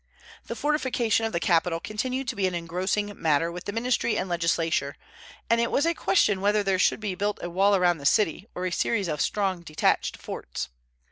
The 0.47 0.55
fortification 0.55 1.27
of 1.27 1.31
the 1.31 1.39
capital 1.39 1.79
continued 1.79 2.27
to 2.29 2.35
be 2.35 2.47
an 2.47 2.55
engrossing 2.55 3.13
matter 3.21 3.51
with 3.51 3.65
the 3.65 3.71
ministry 3.71 4.17
and 4.17 4.27
legislature, 4.27 4.95
and 5.47 5.61
it 5.61 5.69
was 5.69 5.85
a 5.85 5.93
question 5.93 6.41
whether 6.41 6.63
there 6.63 6.79
should 6.79 6.99
be 6.99 7.13
built 7.13 7.37
a 7.43 7.51
wall 7.51 7.75
around 7.75 7.99
the 7.99 8.05
city, 8.07 8.47
or 8.55 8.65
a 8.65 8.71
series 8.71 9.07
of 9.07 9.21
strong 9.21 9.61
detached 9.61 10.17
forts. 10.17 10.69